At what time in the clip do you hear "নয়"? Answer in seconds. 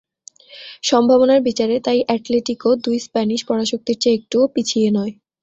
4.91-5.13